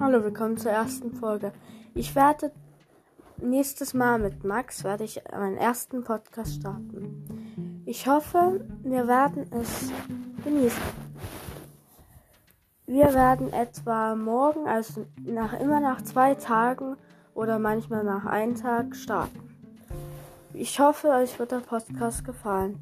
[0.00, 1.50] Hallo, willkommen zur ersten Folge.
[1.92, 2.52] Ich werde
[3.38, 7.82] nächstes Mal mit Max werde ich meinen ersten Podcast starten.
[7.84, 9.90] Ich hoffe, wir werden es
[10.44, 10.80] genießen.
[12.86, 16.96] Wir werden etwa morgen, also nach immer nach zwei Tagen
[17.34, 19.50] oder manchmal nach einem Tag starten.
[20.54, 22.78] Ich hoffe, euch wird der Podcast gefallen.